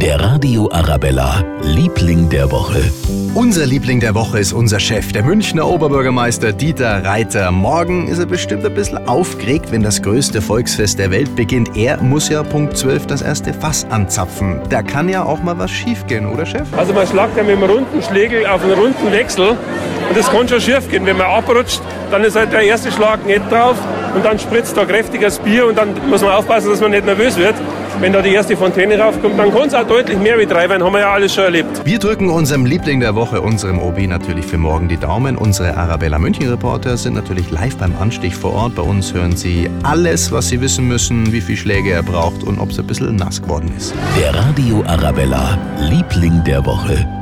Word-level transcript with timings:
Der 0.00 0.18
Radio 0.18 0.66
Arabella, 0.72 1.44
Liebling 1.60 2.30
der 2.30 2.50
Woche. 2.50 2.90
Unser 3.34 3.66
Liebling 3.66 4.00
der 4.00 4.14
Woche 4.14 4.38
ist 4.38 4.54
unser 4.54 4.80
Chef, 4.80 5.12
der 5.12 5.22
Münchner 5.22 5.68
Oberbürgermeister 5.68 6.54
Dieter 6.54 7.04
Reiter. 7.04 7.50
Morgen 7.50 8.08
ist 8.08 8.18
er 8.18 8.24
bestimmt 8.24 8.64
ein 8.64 8.72
bisschen 8.72 9.06
aufgeregt, 9.06 9.70
wenn 9.72 9.82
das 9.82 10.00
größte 10.00 10.40
Volksfest 10.40 10.98
der 10.98 11.10
Welt 11.10 11.36
beginnt. 11.36 11.76
Er 11.76 12.02
muss 12.02 12.30
ja 12.30 12.42
Punkt 12.42 12.78
12 12.78 13.08
das 13.08 13.20
erste 13.20 13.52
Fass 13.52 13.84
anzapfen. 13.90 14.62
Da 14.70 14.82
kann 14.82 15.10
ja 15.10 15.22
auch 15.22 15.42
mal 15.42 15.58
was 15.58 15.70
schiefgehen, 15.70 16.24
oder 16.26 16.46
Chef? 16.46 16.66
Also 16.78 16.94
man 16.94 17.06
schlagt 17.06 17.36
ja 17.36 17.42
mit 17.42 17.58
einem 17.58 17.70
runden 17.70 18.02
Schlägel 18.02 18.46
auf 18.46 18.64
einen 18.64 18.72
runden 18.72 19.12
Wechsel 19.12 19.58
und 20.10 20.18
das 20.18 20.28
kann 20.30 20.48
schon 20.48 20.60
schief 20.60 20.90
gehen. 20.90 21.06
Wenn 21.06 21.16
man 21.16 21.28
abrutscht, 21.28 21.80
dann 22.10 22.24
ist 22.24 22.36
halt 22.36 22.52
der 22.52 22.62
erste 22.62 22.90
Schlag 22.90 23.24
nicht 23.24 23.50
drauf 23.50 23.76
und 24.14 24.24
dann 24.24 24.38
spritzt 24.38 24.76
da 24.76 24.84
kräftiges 24.84 25.38
Bier 25.38 25.66
und 25.66 25.78
dann 25.78 25.94
muss 26.08 26.20
man 26.20 26.32
aufpassen, 26.32 26.70
dass 26.70 26.80
man 26.80 26.90
nicht 26.90 27.06
nervös 27.06 27.36
wird. 27.36 27.54
Wenn 28.00 28.12
da 28.12 28.22
die 28.22 28.32
erste 28.32 28.56
Fontäne 28.56 28.98
raufkommt, 28.98 29.38
dann 29.38 29.54
kann 29.54 29.68
es 29.68 29.74
auch 29.74 29.86
deutlich 29.86 30.18
mehr 30.18 30.38
wie 30.38 30.46
drei 30.46 30.68
werden, 30.68 30.82
haben 30.82 30.94
wir 30.94 31.00
ja 31.00 31.12
alles 31.12 31.34
schon 31.34 31.44
erlebt. 31.44 31.82
Wir 31.84 31.98
drücken 31.98 32.30
unserem 32.30 32.64
Liebling 32.64 32.98
der 32.98 33.14
Woche, 33.14 33.40
unserem 33.40 33.78
OB, 33.78 34.06
natürlich 34.08 34.46
für 34.46 34.58
morgen 34.58 34.88
die 34.88 34.96
Daumen. 34.96 35.36
Unsere 35.36 35.76
Arabella 35.76 36.18
München 36.18 36.48
Reporter 36.48 36.96
sind 36.96 37.14
natürlich 37.14 37.50
live 37.50 37.76
beim 37.76 37.94
Anstich 38.00 38.34
vor 38.34 38.54
Ort. 38.54 38.74
Bei 38.74 38.82
uns 38.82 39.12
hören 39.12 39.36
Sie 39.36 39.70
alles, 39.82 40.32
was 40.32 40.48
Sie 40.48 40.60
wissen 40.60 40.88
müssen, 40.88 41.32
wie 41.32 41.40
viele 41.40 41.58
Schläge 41.58 41.92
er 41.92 42.02
braucht 42.02 42.42
und 42.42 42.58
ob 42.58 42.70
es 42.70 42.78
ein 42.78 42.86
bisschen 42.86 43.16
nass 43.16 43.42
geworden 43.42 43.70
ist. 43.76 43.94
Der 44.18 44.34
Radio 44.34 44.82
Arabella, 44.86 45.58
Liebling 45.78 46.42
der 46.44 46.64
Woche. 46.64 47.19